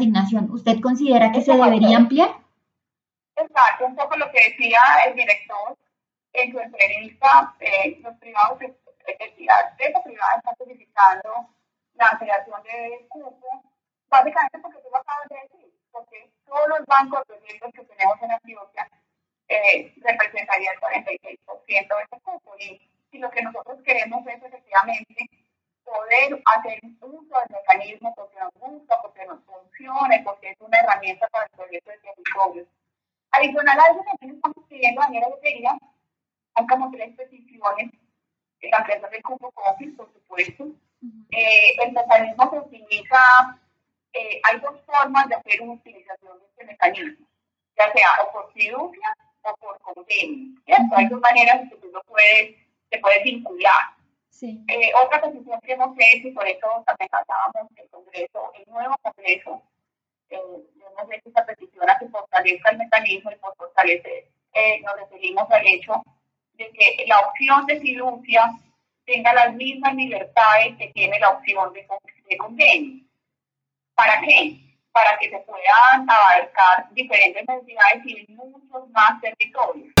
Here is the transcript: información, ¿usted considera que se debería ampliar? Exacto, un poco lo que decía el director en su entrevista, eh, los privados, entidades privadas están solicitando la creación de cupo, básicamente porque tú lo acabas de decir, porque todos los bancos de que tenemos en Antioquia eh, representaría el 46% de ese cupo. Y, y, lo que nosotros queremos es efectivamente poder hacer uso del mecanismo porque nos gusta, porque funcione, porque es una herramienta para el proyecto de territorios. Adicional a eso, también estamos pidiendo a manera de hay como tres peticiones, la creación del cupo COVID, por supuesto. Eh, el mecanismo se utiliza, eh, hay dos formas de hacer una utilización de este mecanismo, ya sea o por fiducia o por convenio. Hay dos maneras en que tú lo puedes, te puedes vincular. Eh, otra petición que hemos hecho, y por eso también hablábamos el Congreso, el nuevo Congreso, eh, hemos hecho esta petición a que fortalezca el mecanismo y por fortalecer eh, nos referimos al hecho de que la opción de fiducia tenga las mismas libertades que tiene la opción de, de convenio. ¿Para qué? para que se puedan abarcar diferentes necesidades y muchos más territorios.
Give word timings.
información, 0.00 0.50
¿usted 0.50 0.80
considera 0.80 1.32
que 1.32 1.42
se 1.42 1.52
debería 1.52 1.96
ampliar? 1.96 2.30
Exacto, 3.36 3.86
un 3.86 3.96
poco 3.96 4.16
lo 4.16 4.30
que 4.30 4.50
decía 4.50 4.78
el 5.06 5.14
director 5.14 5.76
en 6.32 6.52
su 6.52 6.58
entrevista, 6.58 7.54
eh, 7.60 7.98
los 8.00 8.16
privados, 8.16 8.58
entidades 8.60 9.74
privadas 9.76 10.38
están 10.38 10.56
solicitando 10.56 11.48
la 11.94 12.16
creación 12.18 12.62
de 12.62 13.06
cupo, 13.08 13.62
básicamente 14.08 14.58
porque 14.60 14.78
tú 14.78 14.88
lo 14.90 14.98
acabas 14.98 15.28
de 15.28 15.36
decir, 15.42 15.72
porque 15.90 16.30
todos 16.46 16.68
los 16.68 16.86
bancos 16.86 17.22
de 17.28 17.72
que 17.72 17.84
tenemos 17.84 18.22
en 18.22 18.32
Antioquia 18.32 18.88
eh, 19.48 19.94
representaría 19.96 20.70
el 20.72 20.80
46% 20.80 21.66
de 21.68 22.02
ese 22.02 22.20
cupo. 22.22 22.54
Y, 22.58 22.90
y, 23.12 23.18
lo 23.18 23.30
que 23.30 23.42
nosotros 23.42 23.78
queremos 23.84 24.26
es 24.26 24.42
efectivamente 24.42 25.28
poder 25.84 26.42
hacer 26.56 26.80
uso 27.00 27.38
del 27.38 27.50
mecanismo 27.50 28.14
porque 28.14 28.38
nos 28.40 28.52
gusta, 28.54 29.00
porque 29.02 29.23
funcione, 29.84 30.22
porque 30.24 30.50
es 30.50 30.60
una 30.60 30.78
herramienta 30.78 31.26
para 31.28 31.44
el 31.46 31.50
proyecto 31.52 31.90
de 31.90 31.98
territorios. 31.98 32.68
Adicional 33.32 33.78
a 33.78 33.86
eso, 33.86 34.04
también 34.04 34.36
estamos 34.36 34.68
pidiendo 34.68 35.02
a 35.02 35.06
manera 35.06 35.26
de 35.28 35.68
hay 36.56 36.66
como 36.68 36.90
tres 36.92 37.16
peticiones, 37.16 37.90
la 38.62 38.84
creación 38.84 39.10
del 39.10 39.22
cupo 39.22 39.50
COVID, 39.50 39.96
por 39.96 40.12
supuesto. 40.12 40.68
Eh, 41.30 41.74
el 41.82 41.92
mecanismo 41.92 42.48
se 42.50 42.58
utiliza, 42.60 43.18
eh, 44.12 44.40
hay 44.44 44.60
dos 44.60 44.80
formas 44.86 45.28
de 45.28 45.34
hacer 45.34 45.62
una 45.62 45.72
utilización 45.72 46.38
de 46.38 46.44
este 46.46 46.64
mecanismo, 46.64 47.26
ya 47.76 47.92
sea 47.92 48.08
o 48.22 48.32
por 48.32 48.52
fiducia 48.52 49.16
o 49.42 49.56
por 49.56 49.80
convenio. 49.80 50.60
Hay 50.96 51.08
dos 51.08 51.20
maneras 51.20 51.62
en 51.62 51.70
que 51.70 51.76
tú 51.76 51.88
lo 51.88 52.00
puedes, 52.04 52.56
te 52.88 52.98
puedes 53.00 53.24
vincular. 53.24 53.94
Eh, 54.42 54.92
otra 55.02 55.22
petición 55.22 55.60
que 55.60 55.72
hemos 55.72 55.96
hecho, 55.98 56.28
y 56.28 56.32
por 56.32 56.46
eso 56.46 56.66
también 56.86 57.08
hablábamos 57.12 57.72
el 57.76 57.88
Congreso, 57.88 58.52
el 58.54 58.64
nuevo 58.70 58.94
Congreso, 59.00 59.62
eh, 60.28 60.38
hemos 60.38 61.12
hecho 61.12 61.28
esta 61.28 61.46
petición 61.46 61.88
a 61.88 61.98
que 61.98 62.08
fortalezca 62.44 62.70
el 62.70 62.78
mecanismo 62.78 63.32
y 63.32 63.36
por 63.36 63.56
fortalecer 63.56 64.28
eh, 64.52 64.80
nos 64.82 64.96
referimos 64.96 65.50
al 65.50 65.66
hecho 65.66 66.02
de 66.52 66.70
que 66.70 67.04
la 67.06 67.18
opción 67.20 67.66
de 67.66 67.80
fiducia 67.80 68.50
tenga 69.04 69.32
las 69.32 69.54
mismas 69.54 69.94
libertades 69.94 70.76
que 70.78 70.88
tiene 70.88 71.18
la 71.18 71.30
opción 71.30 71.72
de, 71.72 71.86
de 72.28 72.36
convenio. 72.36 73.04
¿Para 73.94 74.20
qué? 74.20 74.64
para 74.94 75.18
que 75.18 75.28
se 75.28 75.38
puedan 75.38 76.08
abarcar 76.08 76.88
diferentes 76.92 77.44
necesidades 77.48 78.06
y 78.06 78.32
muchos 78.32 78.88
más 78.90 79.20
territorios. 79.20 79.93